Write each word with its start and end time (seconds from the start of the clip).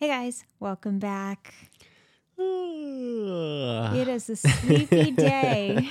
Hey 0.00 0.08
guys, 0.08 0.44
welcome 0.60 0.98
back. 0.98 1.52
It 2.38 4.08
is 4.08 4.30
a 4.30 4.36
sleepy 4.36 5.10
day. 5.10 5.90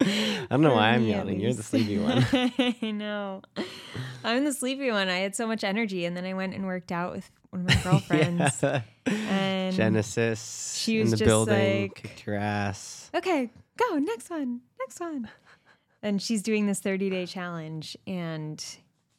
I 0.00 0.46
don't 0.50 0.62
know 0.62 0.74
why 0.74 0.88
I'm 0.90 1.04
yawning. 1.04 1.38
You're 1.38 1.54
the 1.54 1.62
sleepy 1.62 1.98
one. 1.98 2.26
I 2.32 2.90
know. 2.90 3.42
I'm 4.24 4.44
the 4.44 4.52
sleepy 4.52 4.90
one. 4.90 5.08
I 5.08 5.18
had 5.18 5.36
so 5.36 5.46
much 5.46 5.62
energy, 5.62 6.04
and 6.06 6.16
then 6.16 6.24
I 6.24 6.34
went 6.34 6.54
and 6.54 6.66
worked 6.66 6.90
out 6.90 7.12
with 7.12 7.30
one 7.50 7.60
of 7.62 7.68
my 7.68 7.80
girlfriends. 7.84 8.60
Yeah. 8.60 8.82
And 9.06 9.76
Genesis 9.76 10.74
she 10.76 10.98
was 10.98 11.06
in 11.06 11.10
the 11.12 11.16
just 11.18 11.28
building, 11.28 11.82
like- 11.82 11.94
kicked 11.94 12.26
your 12.26 12.34
ass. 12.34 13.10
okay, 13.14 13.48
go 13.76 13.98
next 13.98 14.28
one, 14.28 14.62
next 14.80 14.98
one. 14.98 15.28
And 16.02 16.20
she's 16.20 16.42
doing 16.42 16.66
this 16.66 16.80
30 16.80 17.10
day 17.10 17.26
challenge, 17.26 17.96
and 18.08 18.64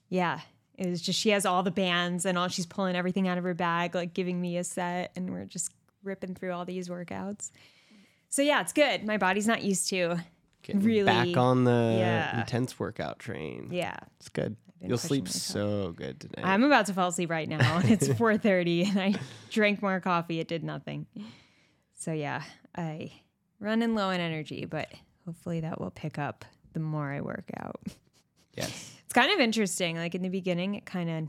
yeah, 0.10 0.42
it 0.78 0.88
was 0.90 1.02
just 1.02 1.20
she 1.20 1.30
has 1.30 1.46
all 1.46 1.64
the 1.64 1.72
bands 1.72 2.26
and 2.26 2.38
all. 2.38 2.48
She's 2.48 2.66
pulling 2.66 2.96
everything 2.96 3.28
out 3.28 3.38
of 3.38 3.44
her 3.44 3.54
bag, 3.54 3.96
like 3.96 4.14
giving 4.14 4.40
me 4.42 4.58
a 4.58 4.64
set, 4.64 5.12
and 5.16 5.30
we're 5.30 5.46
just 5.46 5.72
ripping 6.04 6.36
through 6.36 6.52
all 6.52 6.66
these 6.66 6.90
workouts. 6.90 7.52
So 8.30 8.42
yeah, 8.42 8.62
it's 8.62 8.74
good. 8.74 9.06
My 9.06 9.18
body's 9.18 9.48
not 9.48 9.64
used 9.64 9.88
to. 9.90 10.18
Getting 10.64 10.82
really- 10.82 11.04
back 11.06 11.38
on 11.38 11.66
the 11.66 11.96
yeah. 12.00 12.40
intense 12.40 12.80
workout 12.80 13.20
train. 13.20 13.68
Yeah, 13.72 13.98
It's 14.20 14.30
good. 14.30 14.56
You'll 14.86 14.98
sleep 14.98 15.26
myself. 15.26 15.42
so 15.44 15.92
good 15.94 16.20
tonight. 16.20 16.46
I'm 16.46 16.64
about 16.64 16.88
to 16.88 16.94
fall 16.94 17.08
asleep 17.10 17.30
right 17.30 17.48
now. 17.48 17.78
and 17.78 17.90
It's 17.92 18.08
4:30 18.20 18.90
and 18.90 19.00
I 19.00 19.16
drank 19.50 19.82
more 19.82 20.00
coffee. 20.02 20.40
It 20.42 20.48
did 20.50 20.64
nothing. 20.64 21.06
So 21.96 22.12
yeah, 22.12 22.44
I 22.76 23.12
running 23.62 23.96
low 23.96 24.10
on 24.10 24.20
energy, 24.20 24.66
but 24.66 24.92
hopefully 25.26 25.62
that 25.62 25.80
will 25.80 25.92
pick 25.92 26.18
up 26.20 26.44
the 26.74 26.80
more 26.82 27.12
I 27.14 27.22
work 27.22 27.50
out. 27.58 27.80
Yes. 28.56 28.92
It's 29.06 29.14
kind 29.14 29.32
of 29.32 29.40
interesting. 29.40 29.98
Like 29.98 30.16
in 30.16 30.22
the 30.22 30.30
beginning, 30.30 30.76
it 30.76 30.86
kind 30.86 31.10
of 31.10 31.28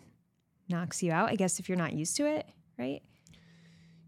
knocks 0.69 1.02
you 1.02 1.12
out. 1.12 1.30
I 1.30 1.37
guess 1.37 1.59
if 1.59 1.69
you're 1.69 1.78
not 1.78 1.92
used 1.92 2.16
to 2.16 2.27
it, 2.27 2.46
right? 2.78 3.02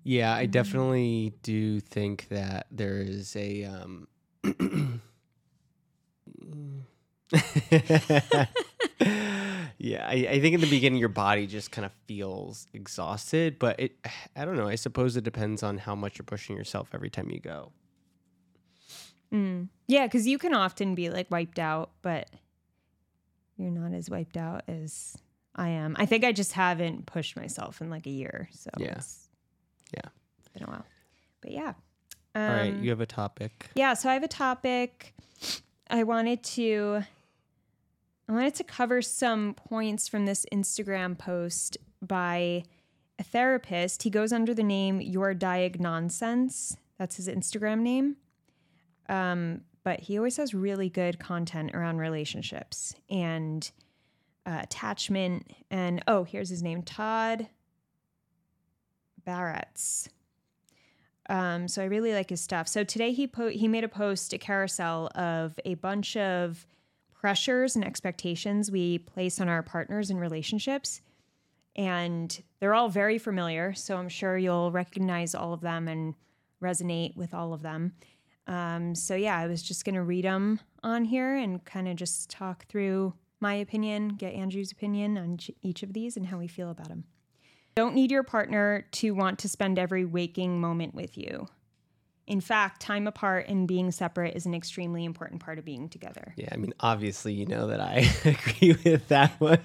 Yeah, 0.05 0.33
Mm-hmm. 0.33 0.41
I 0.41 0.47
definitely 0.47 1.33
do 1.43 1.81
think 1.81 2.29
that 2.29 2.67
there 2.71 2.99
is 2.99 3.35
a 3.37 3.65
um 3.65 4.09
Yeah, 9.79 10.07
I, 10.09 10.15
I 10.31 10.41
think 10.41 10.55
in 10.55 10.61
the 10.61 10.71
beginning 10.71 10.99
your 10.99 11.09
body 11.11 11.47
just 11.47 11.71
kind 11.71 11.85
of 11.85 11.93
feels 12.07 12.67
exhausted, 12.73 13.59
but 13.59 13.79
it 13.79 13.97
I 14.35 14.45
don't 14.45 14.57
know, 14.57 14.69
I 14.69 14.77
suppose 14.77 15.17
it 15.17 15.25
depends 15.25 15.62
on 15.62 15.79
how 15.79 15.95
much 15.95 16.19
you're 16.19 16.25
pushing 16.25 16.57
yourself 16.57 16.89
every 16.95 17.11
time 17.11 17.31
you 17.31 17.41
go. 17.41 17.73
Mm. 19.33 19.69
Yeah, 19.87 20.07
because 20.07 20.27
you 20.27 20.39
can 20.39 20.55
often 20.55 20.95
be 20.95 21.11
like 21.11 21.31
wiped 21.31 21.59
out, 21.59 21.91
but 22.03 22.31
you're 23.57 23.71
not 23.71 23.93
as 23.95 24.09
wiped 24.11 24.37
out 24.37 24.62
as 24.69 25.17
I 25.55 25.69
am. 25.71 25.97
I 25.99 26.07
think 26.07 26.25
I 26.25 26.33
just 26.33 26.53
haven't 26.53 27.07
pushed 27.07 27.37
myself 27.37 27.81
in 27.81 27.89
like 27.91 28.07
a 28.07 28.11
year. 28.11 28.49
So 28.53 28.71
Yeah. 28.79 28.93
it's 28.97 29.29
Yeah. 29.95 30.09
been 30.55 30.65
a 30.65 30.67
while. 30.71 30.85
But 31.41 31.53
yeah. 31.53 31.75
Um, 32.34 32.43
All 32.51 32.57
right, 32.57 32.75
you 32.75 32.91
have 32.91 33.01
a 33.01 33.07
topic. 33.07 33.71
yeah, 33.75 33.95
so 33.95 34.11
I 34.11 34.15
have 34.15 34.23
a 34.23 34.29
topic. 34.29 35.15
I 35.89 36.03
wanted 36.03 36.43
to 36.45 37.03
I 38.29 38.33
wanted 38.33 38.57
to 38.57 38.65
cover 38.65 39.01
some 39.03 39.55
points 39.55 40.09
from 40.09 40.27
this 40.27 40.45
Instagram 40.53 41.17
post 41.17 41.79
by 42.03 42.65
a 43.21 43.23
therapist. 43.23 44.03
He 44.03 44.11
goes 44.11 44.33
under 44.33 44.53
the 44.53 44.65
name 44.65 45.01
Your 45.01 45.33
Diag 45.33 45.79
Nonsense. 45.79 46.77
That's 46.99 47.17
his 47.17 47.29
Instagram 47.29 47.81
name. 47.83 48.17
Um, 49.09 49.61
but 49.87 50.01
he 50.01 50.19
always 50.19 50.37
has 50.37 50.53
really 50.53 50.89
good 50.89 51.17
content 51.20 51.70
around 51.73 51.98
relationships 51.98 52.92
and 53.09 53.70
uh, 54.45 54.59
attachment. 54.61 55.48
And 55.70 56.03
oh, 56.09 56.25
here's 56.25 56.48
his 56.48 56.61
name 56.61 56.83
Todd 56.83 57.47
Baratz. 59.25 60.09
Um, 61.28 61.69
so 61.69 61.83
I 61.83 61.84
really 61.84 62.12
like 62.12 62.31
his 62.31 62.41
stuff. 62.41 62.67
So 62.67 62.83
today 62.83 63.12
he 63.12 63.28
po- 63.28 63.51
he 63.51 63.69
made 63.69 63.84
a 63.84 63.88
post, 63.88 64.33
a 64.33 64.38
carousel 64.38 65.09
of 65.15 65.56
a 65.65 65.75
bunch 65.75 66.16
of 66.16 66.66
pressures 67.15 67.77
and 67.77 67.84
expectations 67.84 68.72
we 68.72 68.99
place 68.99 69.41
on 69.41 69.49
our 69.49 69.62
partners 69.62 70.11
and 70.11 70.21
relationships. 70.21 71.00
And 71.77 72.43
they're 72.59 72.75
all 72.75 72.88
very 72.88 73.19
familiar. 73.19 73.72
So 73.72 73.99
I'm 73.99 74.09
sure 74.09 74.37
you'll 74.37 74.72
recognize 74.72 75.32
all 75.32 75.53
of 75.53 75.61
them 75.61 75.87
and 75.87 76.16
resonate 76.61 77.16
with 77.16 77.32
all 77.32 77.53
of 77.53 77.62
them. 77.62 77.93
Um, 78.47 78.95
so 78.95 79.15
yeah, 79.15 79.37
I 79.37 79.47
was 79.47 79.62
just 79.62 79.84
to 79.95 80.03
read 80.03 80.25
them 80.25 80.61
on 80.83 81.05
here 81.05 81.37
and 81.37 81.65
kind 81.65 81.89
of 81.89 81.97
just 81.97 82.31
talk 82.31 82.67
through 82.67 83.15
my 83.41 83.55
opinion, 83.55 84.11
get 84.11 84.34
Andrew's 84.34 84.73
opinion 84.73 85.19
on 85.19 85.39
each 85.62 85.83
of 85.83 85.93
these 85.93 86.17
and 86.17 86.27
how 86.27 86.39
we 86.39 86.49
feel 86.49 86.71
about 86.71 86.89
them. 86.89 87.05
Don't 87.75 87.95
need 87.95 88.11
your 88.11 88.23
partner 88.23 88.87
to 88.93 89.11
want 89.11 89.39
to 89.41 89.49
spend 89.49 89.79
every 89.79 90.05
waking 90.05 90.61
moment 90.61 90.95
with 90.95 91.19
you. 91.19 91.47
In 92.27 92.41
fact, 92.41 92.81
time 92.81 93.06
apart 93.06 93.47
and 93.49 93.69
being 93.69 93.91
separate 93.91 94.35
is 94.35 94.47
an 94.47 94.55
extremely 94.55 95.05
important 95.05 95.41
part 95.41 95.59
of 95.59 95.65
being 95.65 95.89
together. 95.89 96.33
Yeah, 96.37 96.49
I 96.51 96.56
mean, 96.56 96.73
obviously, 96.81 97.35
you 97.35 97.47
know 97.47 97.69
that 97.69 97.81
I 97.81 98.11
agree 98.25 98.77
with 98.85 99.09
that 99.09 99.39
one. 99.41 99.61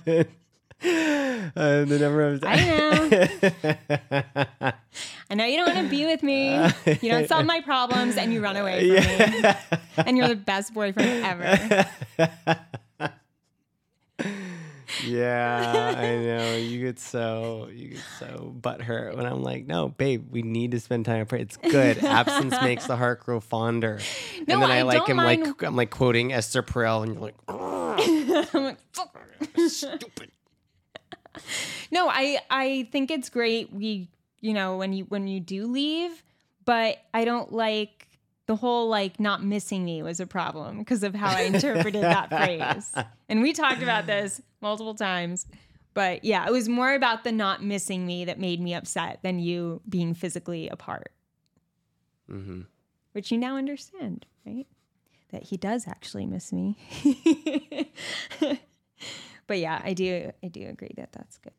Uh, 1.55 1.85
the 1.85 1.99
number 1.99 2.21
of 2.23 2.43
I 2.45 2.55
know. 4.55 4.71
I 5.29 5.35
know 5.35 5.45
you 5.45 5.57
don't 5.57 5.73
want 5.73 5.85
to 5.87 5.89
be 5.89 6.05
with 6.05 6.23
me. 6.23 6.55
You 7.01 7.09
don't 7.09 7.27
solve 7.27 7.45
my 7.45 7.61
problems 7.61 8.17
and 8.17 8.33
you 8.33 8.41
run 8.41 8.57
away 8.57 8.79
from 9.01 9.31
me. 9.31 9.39
yeah. 9.41 9.61
And 9.97 10.17
you're 10.17 10.27
the 10.27 10.35
best 10.35 10.73
boyfriend 10.73 11.25
ever. 11.25 11.87
yeah, 15.05 15.95
I 15.97 16.17
know. 16.17 16.55
You 16.57 16.79
get 16.79 16.99
so 16.99 17.69
you 17.73 17.89
get 17.89 18.01
so 18.19 18.53
butthurt 18.59 19.15
when 19.15 19.25
I'm 19.25 19.41
like, 19.43 19.65
no, 19.65 19.89
babe, 19.89 20.27
we 20.31 20.41
need 20.41 20.71
to 20.71 20.79
spend 20.79 21.05
time 21.05 21.21
apart. 21.21 21.41
It's 21.41 21.57
good. 21.57 21.97
Absence 22.03 22.55
makes 22.61 22.87
the 22.87 22.95
heart 22.97 23.21
grow 23.21 23.39
fonder. 23.39 23.99
No, 24.47 24.55
and 24.55 24.63
then 24.63 24.71
I, 24.71 24.79
I 24.79 24.81
like 24.83 25.09
am 25.09 25.17
mind- 25.17 25.45
like 25.47 25.63
I'm 25.63 25.75
like 25.75 25.89
quoting 25.91 26.33
Esther 26.33 26.63
Perel, 26.63 27.03
and 27.03 27.13
you're 27.13 27.21
like, 27.21 27.35
I'm 28.53 28.63
like, 28.63 28.77
"Fuck." 28.93 29.17
stupid. 29.67 30.31
No, 31.91 32.07
I 32.09 32.39
I 32.49 32.87
think 32.91 33.11
it's 33.11 33.29
great 33.29 33.73
we 33.73 34.09
you 34.39 34.53
know 34.53 34.77
when 34.77 34.93
you 34.93 35.03
when 35.05 35.27
you 35.27 35.39
do 35.41 35.67
leave, 35.67 36.23
but 36.63 36.97
I 37.13 37.25
don't 37.25 37.51
like 37.51 38.07
the 38.47 38.55
whole 38.55 38.87
like 38.89 39.19
not 39.19 39.43
missing 39.43 39.83
me 39.85 40.01
was 40.01 40.19
a 40.19 40.25
problem 40.27 40.79
because 40.79 41.03
of 41.03 41.13
how 41.15 41.29
I 41.35 41.41
interpreted 41.41 42.03
that 42.03 42.29
phrase. 42.37 42.93
And 43.29 43.41
we 43.41 43.53
talked 43.53 43.81
about 43.83 44.07
this 44.07 44.41
multiple 44.61 44.95
times. 44.95 45.45
But 45.93 46.23
yeah, 46.23 46.45
it 46.47 46.51
was 46.51 46.69
more 46.69 46.93
about 46.93 47.23
the 47.25 47.31
not 47.33 47.61
missing 47.63 48.05
me 48.07 48.23
that 48.25 48.39
made 48.39 48.61
me 48.61 48.73
upset 48.73 49.19
than 49.23 49.39
you 49.39 49.81
being 49.89 50.13
physically 50.13 50.69
apart, 50.69 51.11
hmm 52.29 52.61
which 53.11 53.29
you 53.31 53.37
now 53.37 53.57
understand, 53.57 54.25
right? 54.45 54.67
That 55.31 55.43
he 55.43 55.57
does 55.57 55.85
actually 55.87 56.25
miss 56.25 56.53
me. 56.53 56.77
but 59.51 59.59
yeah, 59.59 59.81
I 59.83 59.93
do 59.93 60.31
I 60.41 60.47
do 60.47 60.65
agree 60.69 60.93
that 60.95 61.11
that's 61.11 61.37
good. 61.37 61.51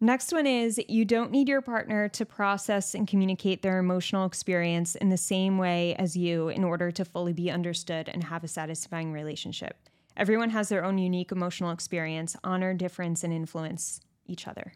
Next 0.00 0.32
one 0.32 0.46
is 0.46 0.80
you 0.88 1.04
don't 1.04 1.32
need 1.32 1.48
your 1.48 1.60
partner 1.60 2.08
to 2.10 2.24
process 2.24 2.94
and 2.94 3.08
communicate 3.08 3.62
their 3.62 3.80
emotional 3.80 4.26
experience 4.26 4.94
in 4.94 5.08
the 5.08 5.16
same 5.16 5.58
way 5.58 5.96
as 5.96 6.16
you 6.16 6.50
in 6.50 6.62
order 6.62 6.92
to 6.92 7.04
fully 7.04 7.32
be 7.32 7.50
understood 7.50 8.08
and 8.08 8.22
have 8.22 8.44
a 8.44 8.48
satisfying 8.48 9.12
relationship. 9.12 9.76
Everyone 10.16 10.50
has 10.50 10.68
their 10.68 10.84
own 10.84 10.98
unique 10.98 11.32
emotional 11.32 11.72
experience. 11.72 12.36
Honor 12.44 12.72
difference 12.74 13.24
and 13.24 13.32
influence 13.32 13.98
each 14.26 14.46
other. 14.46 14.74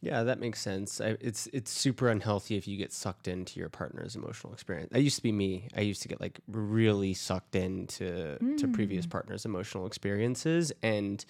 Yeah, 0.00 0.22
that 0.22 0.38
makes 0.38 0.60
sense. 0.60 1.00
I, 1.00 1.16
it's 1.20 1.48
it's 1.52 1.72
super 1.72 2.08
unhealthy 2.08 2.56
if 2.56 2.68
you 2.68 2.76
get 2.76 2.92
sucked 2.92 3.26
into 3.26 3.58
your 3.58 3.68
partner's 3.68 4.14
emotional 4.14 4.52
experience. 4.52 4.90
That 4.92 5.00
used 5.00 5.16
to 5.16 5.22
be 5.22 5.32
me. 5.32 5.68
I 5.76 5.80
used 5.80 6.02
to 6.02 6.08
get 6.08 6.20
like 6.20 6.38
really 6.46 7.14
sucked 7.14 7.56
into 7.56 8.38
to 8.58 8.68
previous 8.68 9.06
mm. 9.06 9.10
partners' 9.10 9.44
emotional 9.44 9.86
experiences, 9.86 10.72
and 10.84 11.24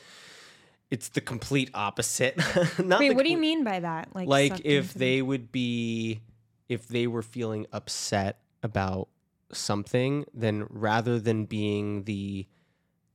it's 0.90 1.08
the 1.08 1.22
complete 1.22 1.70
opposite. 1.72 2.37
Not 2.78 3.00
Wait, 3.00 3.14
what 3.14 3.25
do 3.25 3.31
you 3.31 3.38
mean 3.38 3.64
by 3.64 3.81
that? 3.81 4.14
Like 4.14 4.52
sucked 4.52 4.66
if 4.66 4.93
they 4.93 5.22
would 5.22 5.50
be, 5.50 6.20
if 6.69 6.88
they 6.88 7.06
were 7.06 7.22
feeling 7.22 7.66
upset 7.72 8.40
about 8.62 9.08
something, 9.52 10.26
then 10.34 10.66
rather 10.69 11.19
than 11.19 11.46
being 11.46 12.04
the 12.04 12.46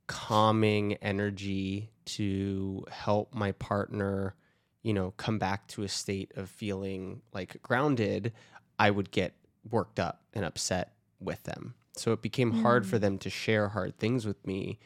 calming 0.07 0.94
energy 0.95 1.92
to 2.06 2.86
help 2.89 3.33
my 3.33 3.51
partner, 3.54 4.36
you 4.83 4.94
know, 4.94 5.12
come 5.18 5.39
back 5.39 5.68
to 5.69 5.83
a 5.83 5.88
state 5.88 6.31
of 6.35 6.50
feeling 6.50 7.21
like 7.33 7.62
grounded, 7.63 8.33
I 8.77 8.91
would 8.91 9.12
get 9.12 9.33
worked 9.69 10.00
up 10.00 10.21
and 10.33 10.45
upset 10.45 10.94
with 11.19 11.44
them. 11.44 11.74
So 11.95 12.12
it 12.12 12.21
became 12.21 12.51
hard 12.51 12.85
for 12.85 13.00
them 13.00 13.18
to 13.19 13.30
share 13.30 13.69
hard 13.69 13.97
things 13.97 14.25
with 14.25 14.45
me 14.45 14.80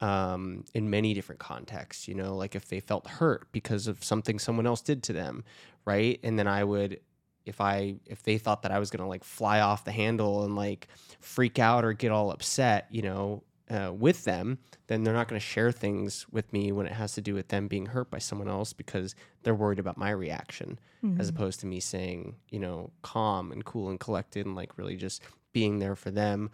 um, 0.00 0.64
in 0.74 0.90
many 0.90 1.14
different 1.14 1.38
contexts, 1.38 2.08
you 2.08 2.14
know, 2.14 2.36
like 2.36 2.54
if 2.54 2.68
they 2.68 2.80
felt 2.80 3.06
hurt 3.06 3.50
because 3.52 3.86
of 3.86 4.04
something 4.04 4.38
someone 4.38 4.66
else 4.66 4.80
did 4.82 5.02
to 5.04 5.12
them, 5.12 5.44
right? 5.84 6.20
And 6.22 6.38
then 6.38 6.46
I 6.46 6.64
would, 6.64 7.00
if 7.46 7.60
I, 7.60 7.96
if 8.06 8.22
they 8.22 8.36
thought 8.36 8.62
that 8.62 8.72
I 8.72 8.78
was 8.78 8.90
gonna 8.90 9.08
like 9.08 9.24
fly 9.24 9.60
off 9.60 9.84
the 9.84 9.92
handle 9.92 10.44
and 10.44 10.56
like 10.56 10.88
freak 11.20 11.58
out 11.58 11.84
or 11.84 11.92
get 11.92 12.10
all 12.10 12.30
upset, 12.32 12.86
you 12.90 13.02
know, 13.02 13.44
uh, 13.72 13.90
with 13.92 14.24
them, 14.24 14.58
then 14.86 15.02
they're 15.02 15.14
not 15.14 15.28
going 15.28 15.40
to 15.40 15.46
share 15.46 15.72
things 15.72 16.26
with 16.30 16.52
me 16.52 16.70
when 16.72 16.86
it 16.86 16.92
has 16.92 17.14
to 17.14 17.22
do 17.22 17.34
with 17.34 17.48
them 17.48 17.68
being 17.68 17.86
hurt 17.86 18.10
by 18.10 18.18
someone 18.18 18.48
else 18.48 18.72
because 18.72 19.14
they're 19.42 19.54
worried 19.54 19.78
about 19.78 19.96
my 19.96 20.10
reaction, 20.10 20.78
as 21.18 21.28
opposed 21.28 21.58
to 21.60 21.66
me 21.66 21.80
saying, 21.80 22.36
you 22.50 22.58
know, 22.58 22.90
calm 23.00 23.50
and 23.50 23.64
cool 23.64 23.88
and 23.88 23.98
collected 23.98 24.44
and 24.44 24.54
like 24.54 24.76
really 24.76 24.96
just 24.96 25.22
being 25.52 25.78
there 25.78 25.96
for 25.96 26.10
them. 26.10 26.50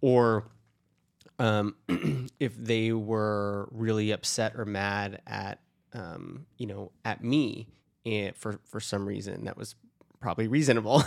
Or 0.00 0.48
um, 1.38 1.76
if 2.40 2.56
they 2.56 2.92
were 2.92 3.68
really 3.70 4.10
upset 4.10 4.54
or 4.56 4.64
mad 4.64 5.22
at, 5.26 5.60
um, 5.94 6.46
you 6.58 6.66
know, 6.66 6.90
at 7.04 7.22
me 7.22 7.68
and 8.04 8.34
for, 8.36 8.60
for 8.64 8.80
some 8.80 9.06
reason 9.06 9.44
that 9.44 9.56
was 9.56 9.76
probably 10.20 10.48
reasonable, 10.48 11.02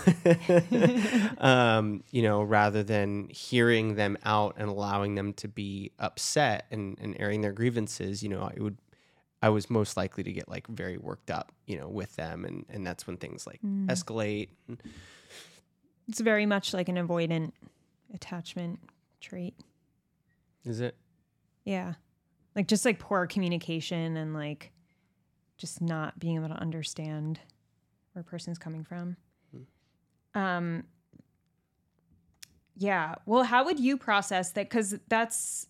um, 1.37 2.03
you 2.11 2.21
know, 2.21 2.41
rather 2.41 2.83
than 2.83 3.27
hearing 3.29 3.95
them 3.95 4.17
out 4.23 4.55
and 4.57 4.69
allowing 4.69 5.15
them 5.15 5.33
to 5.33 5.47
be 5.47 5.91
upset 5.99 6.65
and, 6.71 6.97
and 7.01 7.15
airing 7.19 7.41
their 7.41 7.51
grievances, 7.51 8.23
you 8.23 8.29
know, 8.29 8.41
I 8.41 8.59
would, 8.61 8.77
I 9.41 9.49
was 9.49 9.69
most 9.69 9.97
likely 9.97 10.23
to 10.23 10.31
get 10.31 10.49
like 10.49 10.67
very 10.67 10.97
worked 10.97 11.31
up, 11.31 11.51
you 11.65 11.77
know, 11.77 11.87
with 11.87 12.15
them. 12.15 12.45
And, 12.45 12.65
and 12.69 12.85
that's 12.85 13.07
when 13.07 13.17
things 13.17 13.47
like 13.47 13.61
escalate. 13.87 14.49
It's 16.07 16.19
very 16.19 16.45
much 16.45 16.73
like 16.73 16.89
an 16.89 16.95
avoidant 16.95 17.51
attachment 18.13 18.79
trait. 19.21 19.55
Is 20.65 20.79
it? 20.81 20.95
Yeah. 21.63 21.93
Like 22.55 22.67
just 22.67 22.83
like 22.85 22.99
poor 22.99 23.27
communication 23.27 24.17
and 24.17 24.33
like 24.33 24.71
just 25.57 25.81
not 25.81 26.19
being 26.19 26.35
able 26.35 26.47
to 26.47 26.59
understand 26.59 27.39
where 28.13 28.21
a 28.21 28.23
person's 28.25 28.57
coming 28.57 28.83
from. 28.83 29.15
Um 30.35 30.83
yeah. 32.75 33.15
Well, 33.25 33.43
how 33.43 33.65
would 33.65 33.79
you 33.79 33.97
process 33.97 34.51
that 34.51 34.69
cuz 34.69 34.95
that's 35.09 35.67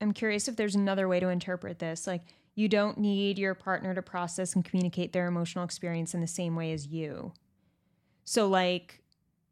I'm 0.00 0.12
curious 0.12 0.48
if 0.48 0.56
there's 0.56 0.74
another 0.74 1.08
way 1.08 1.20
to 1.20 1.28
interpret 1.28 1.78
this. 1.78 2.06
Like 2.06 2.22
you 2.54 2.68
don't 2.68 2.98
need 2.98 3.38
your 3.38 3.54
partner 3.54 3.94
to 3.94 4.02
process 4.02 4.54
and 4.54 4.64
communicate 4.64 5.12
their 5.12 5.26
emotional 5.26 5.64
experience 5.64 6.14
in 6.14 6.20
the 6.20 6.26
same 6.26 6.56
way 6.56 6.72
as 6.72 6.86
you. 6.86 7.32
So 8.24 8.48
like 8.48 9.02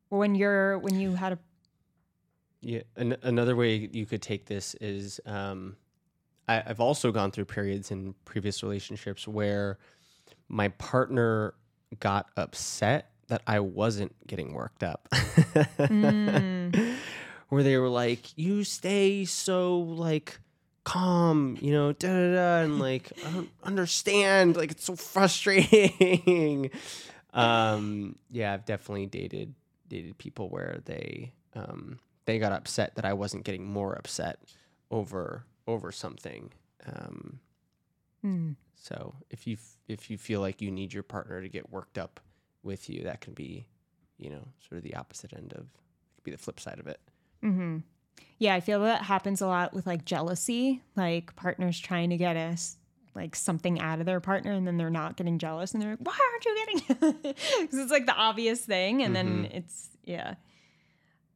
when 0.09 0.35
you're 0.35 0.79
when 0.79 0.99
you 0.99 1.13
had 1.15 1.33
a 1.35 1.39
Yeah. 2.61 2.83
An- 2.97 3.17
another 3.23 3.57
way 3.57 3.89
you 3.93 4.05
could 4.07 4.21
take 4.23 4.47
this 4.47 4.75
is 4.81 5.21
um, 5.27 5.77
I- 6.49 6.63
I've 6.67 6.81
also 6.81 7.13
gone 7.13 7.31
through 7.31 7.45
periods 7.47 7.91
in 7.91 8.15
previous 8.25 8.63
relationships 8.63 9.27
where 9.29 9.79
my 10.49 10.69
partner 10.69 11.55
got 12.01 12.27
upset 12.37 13.11
that 13.29 13.43
I 13.47 13.61
wasn't 13.61 14.15
getting 14.27 14.53
worked 14.53 14.83
up. 14.83 15.09
Where 17.49 17.63
they 17.63 17.77
were 17.77 17.89
like, 17.89 18.37
you 18.37 18.65
stay 18.65 19.25
so 19.25 19.79
like 19.79 20.39
calm, 20.85 21.59
you 21.61 21.73
know, 21.73 21.93
da 21.93 22.09
da 22.09 22.35
da, 22.35 22.65
and 22.65 22.79
like, 22.81 23.13
I 23.27 23.31
don't 23.31 23.51
understand. 23.63 24.57
Like, 24.57 24.73
it's 24.73 24.85
so 24.85 24.97
frustrating. 24.97 26.71
um, 27.35 28.17
yeah, 28.31 28.53
I've 28.53 28.65
definitely 28.65 29.07
dated 29.07 29.55
dated 29.89 30.19
people 30.19 30.49
where 30.49 30.81
they 30.85 31.33
um, 31.55 31.99
they 32.27 32.39
got 32.39 32.53
upset 32.53 32.95
that 32.97 33.05
I 33.05 33.13
wasn't 33.13 33.45
getting 33.45 33.67
more 33.67 33.95
upset 33.95 34.39
over 34.91 35.45
over 35.67 35.91
something. 35.93 36.53
Um, 36.87 37.41
so 38.75 39.15
if 39.31 39.47
you 39.47 39.57
if 39.89 40.11
you 40.11 40.19
feel 40.19 40.41
like 40.41 40.61
you 40.61 40.71
need 40.71 40.93
your 40.93 41.03
partner 41.03 41.41
to 41.43 41.49
get 41.49 41.71
worked 41.71 41.99
up 41.99 42.21
with 42.63 42.89
you, 42.89 43.05
that 43.05 43.21
can 43.21 43.35
be, 43.35 43.67
you 44.19 44.31
know, 44.31 44.49
sort 44.67 44.79
of 44.79 44.83
the 44.83 44.95
opposite 44.95 45.33
end 45.33 45.53
of 45.53 45.67
could 46.17 46.25
be 46.25 46.31
the 46.31 46.39
flip 46.39 46.59
side 46.59 46.79
of 46.79 46.87
it. 46.87 47.01
Yeah, 48.39 48.55
I 48.55 48.61
feel 48.61 48.81
that 48.81 49.03
happens 49.03 49.41
a 49.41 49.47
lot 49.47 49.75
with 49.75 49.87
like 49.87 50.05
jealousy, 50.05 50.83
like 50.97 51.35
partners 51.37 51.79
trying 51.79 52.11
to 52.11 52.17
get 52.17 52.37
us 52.37 52.77
like 53.15 53.37
something 53.37 53.81
out 53.81 54.01
of 54.01 54.07
their 54.07 54.21
partner 54.21 54.53
and 54.53 54.67
then 54.67 54.77
they're 54.77 54.91
not 54.91 55.17
getting 55.17 55.39
jealous 55.39 55.73
and 55.73 55.83
they're 55.83 55.91
like, 55.91 56.01
why 56.01 56.19
aren't 56.33 56.45
you 56.45 56.83
getting 56.91 57.35
Because 57.63 57.79
it's 57.79 57.93
like 57.93 58.07
the 58.07 58.15
obvious 58.15 58.61
thing. 58.61 59.03
And 59.03 59.15
then 59.15 59.49
it's, 59.53 59.89
yeah. 60.05 60.35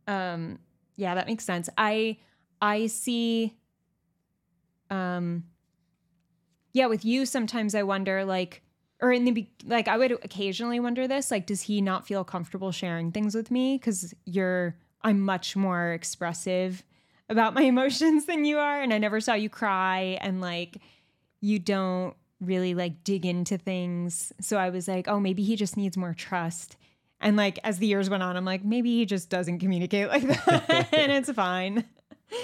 Um, 0.08 0.58
yeah, 0.96 1.14
that 1.14 1.26
makes 1.26 1.44
sense. 1.44 1.69
I, 1.79 2.19
I 2.61 2.88
see, 2.88 3.55
um, 4.90 5.44
yeah, 6.78 6.86
with 6.86 7.04
you, 7.04 7.26
sometimes 7.26 7.75
I 7.75 7.82
wonder 7.82 8.25
like, 8.25 8.62
or 9.02 9.12
in 9.12 9.25
the 9.25 9.32
be- 9.32 9.52
like, 9.64 9.88
I 9.88 9.98
would 9.98 10.12
occasionally 10.12 10.78
wonder 10.78 11.08
this, 11.08 11.30
like, 11.30 11.44
does 11.44 11.62
he 11.62 11.80
not 11.80 12.06
feel 12.06 12.22
comfortable 12.22 12.70
sharing 12.70 13.10
things 13.10 13.34
with 13.34 13.50
me? 13.50 13.76
Because 13.76 14.14
you're, 14.25 14.76
I'm 15.02 15.20
much 15.20 15.56
more 15.56 15.92
expressive 15.92 16.84
about 17.28 17.52
my 17.52 17.62
emotions 17.75 18.26
than 18.26 18.44
you 18.44 18.58
are, 18.58 18.80
and 18.80 18.94
I 18.94 18.98
never 18.98 19.20
saw 19.20 19.34
you 19.34 19.50
cry, 19.50 20.19
and 20.20 20.40
like, 20.40 20.78
you 21.40 21.58
don't 21.58 22.14
really 22.40 22.75
like 22.75 23.02
dig 23.02 23.26
into 23.26 23.58
things. 23.58 24.32
So 24.40 24.56
I 24.56 24.70
was 24.70 24.86
like, 24.86 25.08
oh, 25.08 25.19
maybe 25.19 25.42
he 25.42 25.56
just 25.56 25.76
needs 25.76 25.96
more 25.96 26.14
trust. 26.14 26.76
And 27.20 27.36
like, 27.36 27.58
as 27.64 27.78
the 27.78 27.88
years 27.88 28.08
went 28.08 28.22
on, 28.22 28.36
I'm 28.36 28.44
like, 28.44 28.64
maybe 28.64 28.96
he 28.96 29.04
just 29.04 29.30
doesn't 29.30 29.58
communicate 29.58 30.08
like 30.08 30.28
that, 30.28 30.88
and 30.92 31.10
it's 31.10 31.32
fine. 31.32 31.84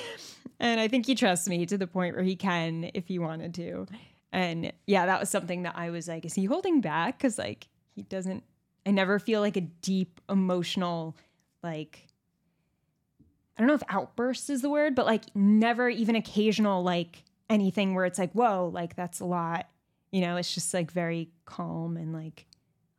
And 0.61 0.81
I 0.81 0.89
think 0.89 1.05
he 1.05 1.15
trusts 1.15 1.49
me 1.49 1.67
to 1.67 1.77
the 1.77 1.87
point 1.87 2.15
where 2.15 2.25
he 2.25 2.37
can 2.37 2.91
if 2.95 3.09
he 3.09 3.19
wanted 3.19 3.55
to. 3.55 3.87
And 4.35 4.73
yeah, 4.89 5.07
that 5.07 5.21
was 5.21 5.31
something 5.31 5.63
that 5.63 5.75
I 5.77 5.91
was 5.91 6.09
like, 6.09 6.25
is 6.25 6.35
he 6.35 6.45
holding 6.45 6.81
back? 6.81 7.17
Because 7.17 7.39
like 7.39 7.69
he 7.95 8.03
doesn't, 8.03 8.43
I 8.85 8.91
never 8.91 9.21
feel 9.21 9.41
like 9.41 9.57
a 9.57 9.61
deep 9.61 10.21
emotional, 10.29 11.17
like, 11.63 12.09
I 13.57 13.61
don't 13.61 13.69
know 13.69 13.75
if 13.75 13.85
outburst 13.89 14.51
is 14.51 14.61
the 14.61 14.69
word, 14.69 14.97
but 14.97 15.07
like 15.07 15.23
never 15.37 15.89
even 15.89 16.17
occasional, 16.17 16.83
like 16.83 17.23
anything 17.49 17.95
where 17.95 18.07
it's 18.07 18.19
like, 18.19 18.33
whoa, 18.33 18.71
like 18.75 18.97
that's 18.97 19.21
a 19.21 19.25
lot. 19.25 19.69
You 20.11 20.21
know, 20.23 20.37
it's 20.37 20.53
just 20.53 20.75
like 20.75 20.91
very 20.91 21.31
calm 21.45 21.97
and 21.97 22.13
like, 22.13 22.47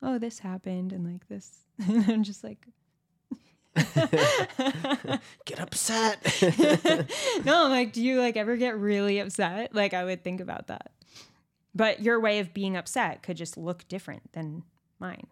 oh, 0.02 0.18
this 0.18 0.40
happened 0.40 0.94
and 0.94 1.04
like 1.04 1.28
this. 1.28 1.52
And 1.86 2.06
I'm 2.10 2.24
just 2.24 2.46
like, 2.46 2.66
Get 5.46 5.60
upset. 5.60 6.24
no, 7.44 7.66
I'm 7.66 7.72
like, 7.72 7.92
do 7.92 8.02
you 8.02 8.22
like 8.22 8.38
ever 8.38 8.56
get 8.56 8.78
really 8.78 9.20
upset? 9.20 9.76
Like, 9.76 9.94
I 9.94 10.06
would 10.06 10.24
think 10.24 10.40
about 10.40 10.68
that. 10.68 10.92
But 11.76 12.02
your 12.02 12.20
way 12.22 12.40
of 12.40 12.54
being 12.54 12.78
upset 12.78 13.22
could 13.22 13.36
just 13.36 13.58
look 13.58 13.88
different 13.88 14.32
than 14.32 14.64
mine. 14.98 15.28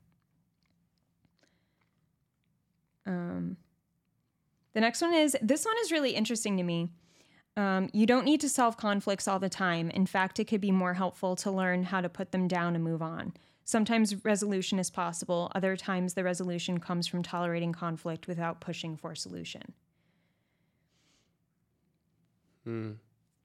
Um, 3.05 3.57
the 4.73 4.81
next 4.81 5.01
one 5.01 5.13
is 5.13 5.37
this 5.41 5.65
one 5.65 5.75
is 5.81 5.91
really 5.91 6.11
interesting 6.11 6.57
to 6.57 6.63
me. 6.63 6.89
Um, 7.55 7.89
you 7.93 8.05
don't 8.05 8.25
need 8.25 8.41
to 8.41 8.49
solve 8.49 8.77
conflicts 8.77 9.27
all 9.27 9.39
the 9.39 9.49
time. 9.49 9.89
In 9.91 10.05
fact, 10.05 10.39
it 10.39 10.45
could 10.45 10.61
be 10.61 10.71
more 10.71 10.95
helpful 10.95 11.35
to 11.37 11.51
learn 11.51 11.83
how 11.83 12.01
to 12.01 12.09
put 12.09 12.31
them 12.31 12.47
down 12.47 12.75
and 12.75 12.83
move 12.83 13.01
on. 13.01 13.33
Sometimes 13.63 14.25
resolution 14.25 14.79
is 14.79 14.89
possible, 14.89 15.50
other 15.55 15.77
times, 15.77 16.15
the 16.15 16.23
resolution 16.23 16.79
comes 16.79 17.07
from 17.07 17.23
tolerating 17.23 17.71
conflict 17.71 18.27
without 18.27 18.59
pushing 18.59 18.97
for 18.97 19.15
solution. 19.15 19.73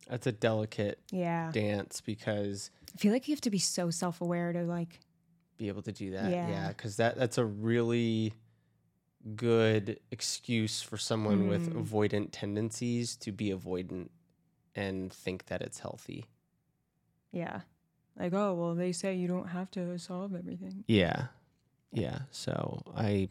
That's 0.06 0.26
a 0.26 0.32
delicate 0.32 0.98
Yeah. 1.10 1.50
dance 1.52 2.00
because 2.00 2.70
I 2.94 2.98
feel 2.98 3.12
like 3.12 3.28
you 3.28 3.34
have 3.34 3.40
to 3.42 3.50
be 3.50 3.58
so 3.58 3.90
self 3.90 4.20
aware 4.20 4.52
to 4.52 4.62
like, 4.64 5.00
be 5.58 5.68
able 5.68 5.82
to 5.82 5.92
do 5.92 6.12
that. 6.12 6.30
Yeah. 6.30 6.48
Yeah, 6.48 6.68
because 6.68 6.96
that 6.96 7.16
that's 7.16 7.36
a 7.38 7.44
really 7.44 8.32
good 9.36 9.98
excuse 10.10 10.80
for 10.80 10.96
someone 10.96 11.48
with 11.48 11.68
Mm. 11.74 11.84
avoidant 11.84 12.28
tendencies 12.32 13.16
to 13.16 13.32
be 13.32 13.50
avoidant 13.50 14.08
and 14.74 15.12
think 15.12 15.46
that 15.46 15.60
it's 15.62 15.80
healthy. 15.80 16.26
yeah. 17.32 17.62
Like, 18.16 18.32
oh, 18.32 18.54
well, 18.54 18.74
they 18.74 18.90
say 18.92 19.14
you 19.14 19.28
don't 19.28 19.48
have 19.48 19.70
to 19.72 19.96
solve 19.98 20.34
everything. 20.34 20.82
Yeah. 20.88 21.26
Yeah. 21.92 22.20
So 22.32 22.82
I 22.96 23.28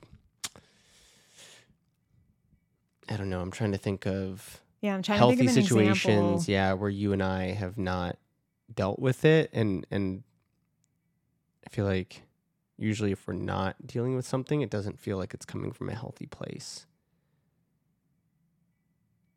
I 3.10 3.16
don't 3.18 3.30
know. 3.30 3.42
I'm 3.42 3.52
trying 3.52 3.72
to 3.72 3.78
think 3.78 4.06
of 4.06 4.62
Yeah, 4.82 4.94
I'm 4.96 5.02
trying 5.02 5.18
to 5.18 5.20
healthy 5.20 5.38
think 5.48 5.50
of 5.50 5.64
situations, 5.64 6.44
example. 6.44 6.44
yeah, 6.48 6.74
where 6.74 6.90
you 6.90 7.14
and 7.14 7.24
I 7.24 7.52
have 7.52 7.78
not 7.78 8.18
dealt 8.74 9.00
with 9.00 9.26
it 9.26 9.50
and 9.54 9.88
and 9.90 10.24
I 11.66 11.70
feel 11.70 11.86
like 11.86 12.24
usually 12.78 13.12
if 13.12 13.28
we're 13.28 13.34
not 13.34 13.76
dealing 13.86 14.16
with 14.16 14.26
something, 14.26 14.62
it 14.62 14.70
doesn't 14.70 15.00
feel 15.00 15.18
like 15.18 15.34
it's 15.34 15.46
coming 15.46 15.72
from 15.72 15.90
a 15.90 15.96
healthy 15.96 16.28
place. 16.28 16.86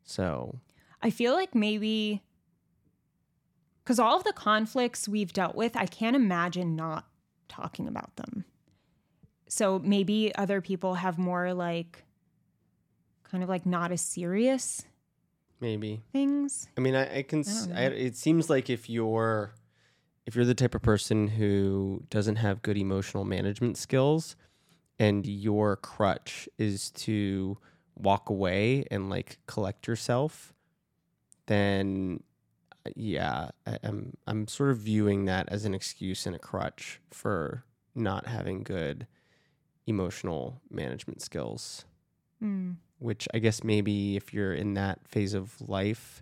So, 0.03 0.59
I 1.01 1.09
feel 1.09 1.33
like 1.33 1.55
maybe 1.55 2.21
because 3.83 3.99
all 3.99 4.17
of 4.17 4.23
the 4.23 4.33
conflicts 4.33 5.07
we've 5.07 5.33
dealt 5.33 5.55
with, 5.55 5.75
I 5.75 5.85
can't 5.85 6.15
imagine 6.15 6.75
not 6.75 7.07
talking 7.49 7.87
about 7.87 8.15
them. 8.15 8.45
So 9.47 9.79
maybe 9.79 10.33
other 10.35 10.61
people 10.61 10.95
have 10.95 11.17
more 11.17 11.53
like 11.53 12.03
kind 13.23 13.43
of 13.43 13.49
like 13.49 13.65
not 13.65 13.91
as 13.91 14.01
serious 14.01 14.85
maybe 15.61 16.01
things. 16.11 16.67
I 16.77 16.81
mean, 16.81 16.95
I, 16.95 17.19
I 17.19 17.21
can. 17.23 17.43
I 17.73 17.83
I 17.83 17.85
it 17.87 18.15
seems 18.15 18.49
like 18.49 18.69
if 18.69 18.89
you're, 18.89 19.53
if 20.25 20.35
you're 20.35 20.45
the 20.45 20.55
type 20.55 20.75
of 20.75 20.81
person 20.81 21.27
who 21.27 22.03
doesn't 22.09 22.37
have 22.37 22.61
good 22.61 22.77
emotional 22.77 23.23
management 23.23 23.77
skills, 23.77 24.35
and 24.99 25.25
your 25.25 25.75
crutch 25.77 26.49
is 26.57 26.91
to 26.91 27.57
walk 27.95 28.29
away 28.29 28.85
and 28.91 29.09
like 29.09 29.37
collect 29.47 29.87
yourself, 29.87 30.53
then 31.45 32.23
yeah, 32.95 33.49
I, 33.65 33.77
I'm 33.83 34.17
I'm 34.27 34.47
sort 34.47 34.71
of 34.71 34.79
viewing 34.79 35.25
that 35.25 35.47
as 35.49 35.65
an 35.65 35.73
excuse 35.73 36.25
and 36.25 36.35
a 36.35 36.39
crutch 36.39 36.99
for 37.11 37.63
not 37.93 38.25
having 38.27 38.63
good 38.63 39.07
emotional 39.87 40.61
management 40.69 41.21
skills. 41.21 41.85
Mm. 42.43 42.75
Which 43.01 43.27
I 43.33 43.39
guess 43.39 43.63
maybe 43.63 44.15
if 44.15 44.33
you're 44.33 44.53
in 44.53 44.75
that 44.75 44.99
phase 45.07 45.33
of 45.33 45.59
life 45.67 46.21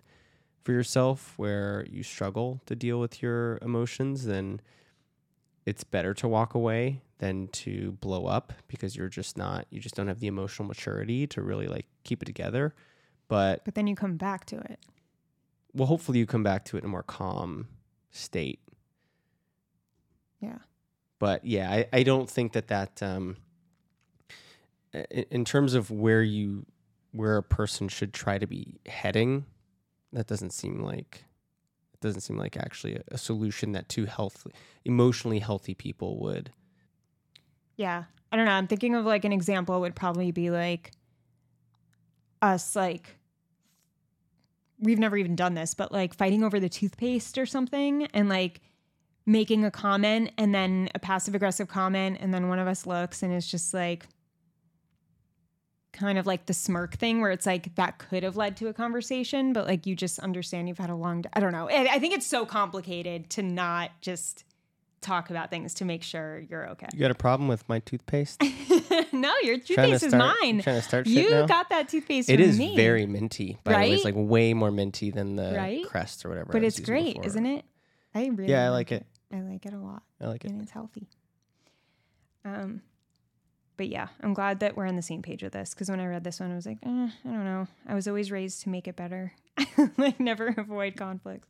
for 0.64 0.72
yourself 0.72 1.34
where 1.36 1.86
you 1.90 2.02
struggle 2.02 2.60
to 2.66 2.74
deal 2.74 2.98
with 2.98 3.22
your 3.22 3.58
emotions, 3.62 4.24
then 4.24 4.60
it's 5.66 5.84
better 5.84 6.14
to 6.14 6.26
walk 6.26 6.54
away 6.54 7.02
than 7.18 7.48
to 7.48 7.92
blow 8.00 8.24
up 8.26 8.52
because 8.66 8.96
you're 8.96 9.10
just 9.10 9.36
not 9.36 9.66
you 9.70 9.78
just 9.78 9.94
don't 9.94 10.08
have 10.08 10.20
the 10.20 10.26
emotional 10.26 10.66
maturity 10.66 11.26
to 11.26 11.42
really 11.42 11.66
like 11.68 11.86
keep 12.02 12.22
it 12.22 12.26
together. 12.26 12.74
But 13.28 13.62
But 13.64 13.74
then 13.74 13.86
you 13.86 13.94
come 13.94 14.16
back 14.16 14.46
to 14.46 14.56
it. 14.58 14.80
well, 15.74 15.86
hopefully 15.86 16.18
you 16.18 16.26
come 16.26 16.42
back 16.42 16.64
to 16.66 16.76
it 16.76 16.80
in 16.80 16.86
a 16.86 16.88
more 16.88 17.02
calm 17.02 17.68
state. 18.10 18.60
Yeah. 20.40 20.58
But 21.18 21.44
yeah, 21.44 21.70
I, 21.70 21.86
I 21.92 22.02
don't 22.02 22.28
think 22.28 22.52
that 22.54 22.68
that 22.68 23.02
um, 23.02 23.36
in, 24.92 25.44
terms 25.44 25.74
of 25.74 25.90
where 25.90 26.22
you 26.22 26.66
where 27.12 27.36
a 27.36 27.42
person 27.42 27.88
should 27.88 28.12
try 28.12 28.38
to 28.38 28.46
be 28.46 28.80
heading, 28.86 29.44
that 30.12 30.26
doesn't 30.26 30.52
seem 30.52 30.82
like 30.82 31.24
it 31.92 32.00
doesn't 32.00 32.20
seem 32.20 32.36
like 32.36 32.56
actually 32.56 32.96
a, 32.96 33.02
a 33.08 33.18
solution 33.18 33.72
that 33.72 33.88
two 33.88 34.06
healthy, 34.06 34.50
emotionally 34.84 35.38
healthy 35.38 35.74
people 35.74 36.20
would. 36.20 36.50
Yeah. 37.76 38.04
I 38.32 38.36
don't 38.36 38.44
know. 38.44 38.52
I'm 38.52 38.68
thinking 38.68 38.94
of 38.94 39.04
like 39.04 39.24
an 39.24 39.32
example 39.32 39.80
would 39.80 39.96
probably 39.96 40.30
be 40.30 40.50
like 40.50 40.92
us 42.42 42.76
like 42.76 43.16
we've 44.78 44.98
never 44.98 45.16
even 45.16 45.36
done 45.36 45.54
this, 45.54 45.74
but 45.74 45.92
like 45.92 46.14
fighting 46.14 46.42
over 46.42 46.58
the 46.58 46.68
toothpaste 46.68 47.36
or 47.36 47.46
something 47.46 48.06
and 48.14 48.28
like 48.28 48.60
making 49.26 49.64
a 49.64 49.70
comment 49.70 50.32
and 50.38 50.54
then 50.54 50.88
a 50.94 50.98
passive 50.98 51.34
aggressive 51.34 51.68
comment 51.68 52.16
and 52.20 52.32
then 52.32 52.48
one 52.48 52.58
of 52.58 52.66
us 52.66 52.86
looks 52.86 53.22
and 53.22 53.32
is 53.32 53.46
just 53.46 53.74
like 53.74 54.06
kind 55.92 56.18
of 56.18 56.26
like 56.26 56.46
the 56.46 56.54
smirk 56.54 56.94
thing 56.96 57.20
where 57.20 57.30
it's 57.32 57.46
like 57.46 57.74
that 57.74 57.98
could 57.98 58.22
have 58.22 58.36
led 58.36 58.56
to 58.56 58.68
a 58.68 58.72
conversation 58.72 59.52
but 59.52 59.66
like 59.66 59.86
you 59.86 59.96
just 59.96 60.18
understand 60.20 60.68
you've 60.68 60.78
had 60.78 60.90
a 60.90 60.94
long 60.94 61.24
I 61.32 61.40
don't 61.40 61.52
know. 61.52 61.68
I 61.68 61.94
I 61.94 61.98
think 61.98 62.14
it's 62.14 62.26
so 62.26 62.46
complicated 62.46 63.28
to 63.30 63.42
not 63.42 63.90
just 64.00 64.44
talk 65.00 65.30
about 65.30 65.50
things 65.50 65.72
to 65.74 65.84
make 65.86 66.02
sure 66.02 66.40
you're 66.40 66.68
okay. 66.70 66.86
You 66.92 67.00
got 67.00 67.10
a 67.10 67.14
problem 67.14 67.48
with 67.48 67.66
my 67.70 67.78
toothpaste? 67.78 68.42
no, 69.12 69.34
your 69.42 69.56
toothpaste 69.58 70.02
is 70.04 70.10
start- 70.10 70.36
mine. 70.42 70.60
Trying 70.60 70.76
to 70.76 70.82
start 70.82 71.06
You 71.06 71.30
now? 71.30 71.46
got 71.46 71.70
that 71.70 71.88
toothpaste 71.88 72.28
It 72.28 72.38
is 72.38 72.58
me. 72.58 72.76
very 72.76 73.06
minty. 73.06 73.58
By 73.64 73.72
the 73.72 73.78
way, 73.78 73.92
it's 73.94 74.04
like 74.04 74.14
way 74.16 74.52
more 74.52 74.70
minty 74.70 75.10
than 75.10 75.36
the 75.36 75.54
Right? 75.56 75.86
crest 75.86 76.24
or 76.26 76.28
whatever. 76.28 76.52
but 76.52 76.62
it's 76.62 76.78
great, 76.80 77.16
is 77.20 77.28
isn't 77.32 77.46
it? 77.46 77.64
I 78.14 78.26
really 78.26 78.50
Yeah, 78.52 78.66
I 78.66 78.68
like 78.68 78.92
it. 78.92 79.06
I 79.32 79.40
like 79.40 79.64
it 79.64 79.72
a 79.72 79.78
lot, 79.78 80.02
I 80.20 80.26
like 80.26 80.44
it. 80.44 80.50
and 80.50 80.60
it's 80.60 80.70
healthy. 80.72 81.08
Um, 82.44 82.82
but 83.80 83.88
yeah, 83.88 84.08
I'm 84.22 84.34
glad 84.34 84.60
that 84.60 84.76
we're 84.76 84.84
on 84.84 84.96
the 84.96 85.00
same 85.00 85.22
page 85.22 85.42
with 85.42 85.54
this 85.54 85.72
because 85.72 85.88
when 85.88 86.00
I 86.00 86.06
read 86.06 86.22
this 86.22 86.38
one, 86.38 86.52
I 86.52 86.54
was 86.54 86.66
like, 86.66 86.76
eh, 86.82 87.08
I 87.08 87.10
don't 87.24 87.46
know. 87.46 87.66
I 87.88 87.94
was 87.94 88.06
always 88.06 88.30
raised 88.30 88.60
to 88.64 88.68
make 88.68 88.86
it 88.86 88.94
better, 88.94 89.32
like 89.96 90.20
never 90.20 90.48
avoid 90.58 90.98
conflict. 90.98 91.48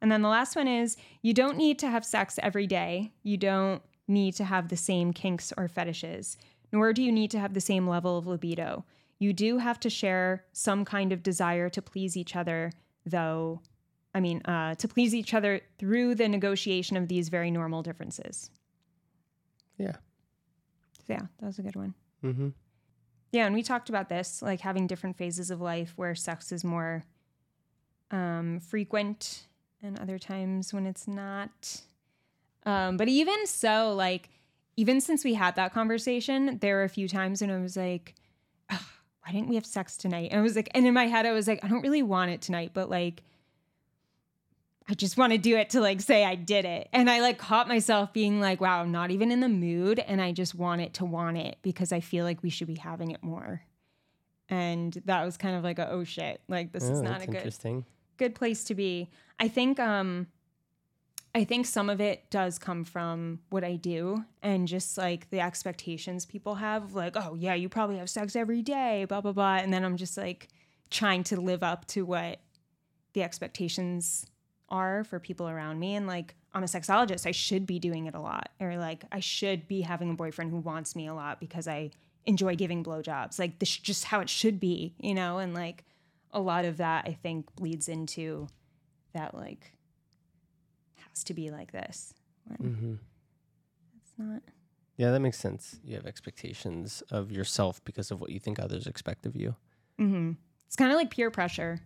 And 0.00 0.12
then 0.12 0.22
the 0.22 0.28
last 0.28 0.54
one 0.54 0.68
is 0.68 0.96
you 1.22 1.34
don't 1.34 1.56
need 1.56 1.80
to 1.80 1.88
have 1.88 2.04
sex 2.04 2.38
every 2.40 2.68
day. 2.68 3.10
You 3.24 3.36
don't 3.36 3.82
need 4.06 4.36
to 4.36 4.44
have 4.44 4.68
the 4.68 4.76
same 4.76 5.12
kinks 5.12 5.52
or 5.56 5.66
fetishes, 5.66 6.36
nor 6.70 6.92
do 6.92 7.02
you 7.02 7.10
need 7.10 7.32
to 7.32 7.40
have 7.40 7.52
the 7.52 7.60
same 7.60 7.88
level 7.88 8.16
of 8.16 8.28
libido. 8.28 8.84
You 9.18 9.32
do 9.32 9.58
have 9.58 9.80
to 9.80 9.90
share 9.90 10.44
some 10.52 10.84
kind 10.84 11.10
of 11.10 11.24
desire 11.24 11.68
to 11.68 11.82
please 11.82 12.16
each 12.16 12.36
other, 12.36 12.70
though. 13.04 13.60
I 14.14 14.20
mean, 14.20 14.40
uh, 14.44 14.76
to 14.76 14.86
please 14.86 15.16
each 15.16 15.34
other 15.34 15.62
through 15.80 16.14
the 16.14 16.28
negotiation 16.28 16.96
of 16.96 17.08
these 17.08 17.28
very 17.28 17.50
normal 17.50 17.82
differences. 17.82 18.52
Yeah. 19.78 19.96
Yeah, 21.08 21.22
that 21.40 21.46
was 21.46 21.58
a 21.58 21.62
good 21.62 21.76
one. 21.76 21.94
Mm-hmm. 22.24 22.48
Yeah, 23.32 23.46
and 23.46 23.54
we 23.54 23.62
talked 23.62 23.88
about 23.88 24.08
this, 24.08 24.42
like 24.42 24.60
having 24.60 24.86
different 24.86 25.16
phases 25.16 25.50
of 25.50 25.60
life 25.60 25.92
where 25.96 26.14
sex 26.14 26.52
is 26.52 26.62
more 26.64 27.04
um, 28.10 28.60
frequent 28.60 29.48
and 29.82 29.98
other 29.98 30.18
times 30.18 30.72
when 30.72 30.86
it's 30.86 31.08
not. 31.08 31.80
Um, 32.64 32.96
but 32.96 33.08
even 33.08 33.46
so, 33.46 33.92
like, 33.92 34.30
even 34.76 35.00
since 35.00 35.24
we 35.24 35.34
had 35.34 35.56
that 35.56 35.74
conversation, 35.74 36.58
there 36.58 36.76
were 36.76 36.84
a 36.84 36.88
few 36.88 37.08
times 37.08 37.40
when 37.40 37.50
I 37.50 37.58
was 37.58 37.76
like, 37.76 38.14
"Ugh, 38.70 38.80
why 39.24 39.32
didn't 39.32 39.48
we 39.48 39.54
have 39.56 39.66
sex 39.66 39.96
tonight? 39.96 40.28
And 40.30 40.40
I 40.40 40.42
was 40.42 40.56
like, 40.56 40.68
and 40.74 40.86
in 40.86 40.94
my 40.94 41.06
head, 41.06 41.26
I 41.26 41.32
was 41.32 41.48
like, 41.48 41.62
I 41.64 41.68
don't 41.68 41.82
really 41.82 42.02
want 42.02 42.30
it 42.30 42.40
tonight, 42.40 42.70
but 42.74 42.88
like, 42.90 43.22
I 44.88 44.94
just 44.94 45.16
want 45.16 45.32
to 45.32 45.38
do 45.38 45.56
it 45.56 45.70
to 45.70 45.80
like 45.80 46.00
say 46.02 46.24
I 46.24 46.34
did 46.34 46.64
it. 46.66 46.88
And 46.92 47.08
I 47.08 47.20
like 47.20 47.38
caught 47.38 47.68
myself 47.68 48.12
being 48.12 48.40
like, 48.40 48.60
wow, 48.60 48.80
I'm 48.82 48.92
not 48.92 49.10
even 49.10 49.30
in 49.32 49.40
the 49.40 49.48
mood. 49.48 49.98
And 49.98 50.20
I 50.20 50.32
just 50.32 50.54
want 50.54 50.82
it 50.82 50.94
to 50.94 51.04
want 51.06 51.38
it 51.38 51.56
because 51.62 51.90
I 51.90 52.00
feel 52.00 52.24
like 52.24 52.42
we 52.42 52.50
should 52.50 52.66
be 52.66 52.74
having 52.74 53.10
it 53.10 53.22
more. 53.22 53.62
And 54.50 54.92
that 55.06 55.24
was 55.24 55.38
kind 55.38 55.56
of 55.56 55.64
like 55.64 55.78
a, 55.78 55.90
oh 55.90 56.04
shit, 56.04 56.42
like 56.48 56.72
this 56.72 56.84
is 56.84 56.98
Oh, 56.98 57.02
not 57.02 57.22
a 57.22 57.26
good 57.26 57.36
interesting. 57.36 57.86
good 58.18 58.34
place 58.34 58.64
to 58.64 58.74
be. 58.74 59.10
I 59.40 59.48
think 59.48 59.80
um 59.80 60.26
I 61.36 61.44
think 61.44 61.66
some 61.66 61.88
of 61.90 62.00
it 62.00 62.30
does 62.30 62.58
come 62.60 62.84
from 62.84 63.40
what 63.50 63.64
I 63.64 63.74
do 63.76 64.24
and 64.42 64.68
just 64.68 64.96
like 64.98 65.30
the 65.30 65.40
expectations 65.40 66.24
people 66.26 66.56
have 66.56 66.94
like, 66.94 67.16
oh 67.16 67.34
yeah, 67.34 67.54
you 67.54 67.68
probably 67.70 67.96
have 67.96 68.10
sex 68.10 68.36
every 68.36 68.60
day, 68.60 69.06
blah 69.08 69.22
blah 69.22 69.32
blah. 69.32 69.56
And 69.56 69.72
then 69.72 69.82
I'm 69.82 69.96
just 69.96 70.18
like 70.18 70.48
trying 70.90 71.24
to 71.24 71.40
live 71.40 71.62
up 71.62 71.86
to 71.88 72.04
what 72.04 72.40
the 73.14 73.22
expectations 73.22 74.26
are 74.68 75.04
for 75.04 75.18
people 75.18 75.48
around 75.48 75.78
me. 75.78 75.94
And 75.94 76.06
like 76.06 76.34
I'm 76.52 76.62
a 76.62 76.66
sexologist, 76.66 77.26
I 77.26 77.32
should 77.32 77.66
be 77.66 77.78
doing 77.78 78.06
it 78.06 78.14
a 78.14 78.20
lot. 78.20 78.50
Or 78.60 78.76
like 78.76 79.04
I 79.12 79.20
should 79.20 79.68
be 79.68 79.82
having 79.82 80.10
a 80.10 80.14
boyfriend 80.14 80.50
who 80.50 80.58
wants 80.58 80.96
me 80.96 81.06
a 81.06 81.14
lot 81.14 81.40
because 81.40 81.68
I 81.68 81.90
enjoy 82.26 82.56
giving 82.56 82.82
blowjobs. 82.82 83.38
Like 83.38 83.58
this 83.58 83.76
just 83.76 84.04
how 84.04 84.20
it 84.20 84.28
should 84.28 84.60
be, 84.60 84.94
you 84.98 85.14
know? 85.14 85.38
And 85.38 85.54
like 85.54 85.84
a 86.32 86.40
lot 86.40 86.64
of 86.64 86.78
that 86.78 87.04
I 87.06 87.12
think 87.12 87.46
leads 87.60 87.88
into 87.88 88.48
that 89.12 89.34
like 89.34 89.72
has 91.10 91.24
to 91.24 91.34
be 91.34 91.50
like 91.50 91.72
this. 91.72 92.14
Mm-hmm. 92.60 92.94
It's 93.96 94.12
not. 94.18 94.42
Yeah, 94.96 95.10
that 95.10 95.20
makes 95.20 95.38
sense. 95.38 95.80
You 95.84 95.96
have 95.96 96.06
expectations 96.06 97.02
of 97.10 97.32
yourself 97.32 97.84
because 97.84 98.10
of 98.10 98.20
what 98.20 98.30
you 98.30 98.38
think 98.38 98.58
others 98.58 98.86
expect 98.86 99.26
of 99.26 99.34
you. 99.34 99.56
Mm-hmm. 100.00 100.32
It's 100.66 100.76
kind 100.76 100.92
of 100.92 100.96
like 100.96 101.10
peer 101.10 101.30
pressure. 101.30 101.80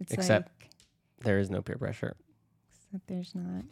It's 0.00 0.12
Except- 0.12 0.50
like 0.60 0.70
There 1.22 1.38
is 1.38 1.50
no 1.50 1.62
peer 1.62 1.76
pressure. 1.76 2.16
except 2.86 3.06
there's 3.08 3.34
not. 3.34 3.64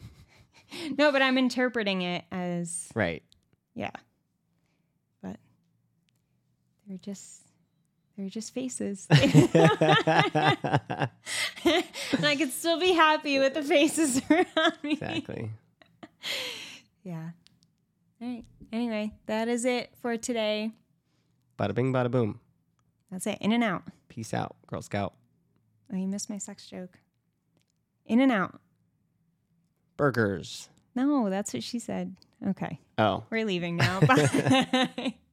no, 0.97 1.11
but 1.11 1.21
I'm 1.21 1.37
interpreting 1.37 2.01
it 2.01 2.25
as 2.31 2.89
Right. 2.95 3.23
yeah. 3.75 3.91
But 5.21 5.37
they're 6.87 6.97
just 6.97 7.41
they're 8.17 8.29
just 8.29 8.53
faces. 8.53 9.07
and 9.11 9.19
I 12.23 12.35
could 12.37 12.51
still 12.51 12.79
be 12.79 12.93
happy 12.93 13.39
with 13.39 13.53
the 13.53 13.61
faces 13.63 14.21
around 14.29 14.73
me. 14.83 14.93
exactly. 14.93 15.51
Yeah. 17.03 17.29
All 18.21 18.27
right. 18.27 18.43
Anyway, 18.71 19.11
that 19.27 19.47
is 19.47 19.65
it 19.65 19.91
for 20.01 20.15
today. 20.17 20.71
Bada 21.59 21.73
bing, 21.75 21.91
bada 21.93 22.09
boom. 22.09 22.39
That's 23.11 23.27
it. 23.27 23.37
In 23.41 23.51
and 23.51 23.63
out. 23.63 23.83
Peace 24.09 24.33
out, 24.33 24.55
Girl 24.67 24.81
Scout. 24.81 25.13
Oh, 25.91 25.95
you 25.97 26.07
missed 26.07 26.29
my 26.29 26.37
sex 26.37 26.65
joke. 26.67 26.97
In 28.05 28.19
and 28.21 28.31
out. 28.31 28.59
Burgers. 29.97 30.69
No, 30.93 31.29
that's 31.29 31.53
what 31.53 31.63
she 31.63 31.79
said. 31.79 32.15
Okay. 32.47 32.79
Oh. 32.97 33.23
We're 33.29 33.45
leaving 33.45 33.77
now. 33.77 33.99
Bye. 34.01 35.15